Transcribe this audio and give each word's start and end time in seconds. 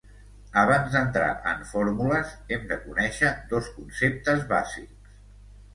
Abans 0.61 0.95
d’entrar 0.95 1.27
en 1.51 1.61
fórmules 1.73 2.33
hem 2.57 2.67
de 2.73 2.79
conèixer 2.87 3.33
dos 3.53 3.73
conceptes 3.79 4.47
bàsics. 4.57 5.15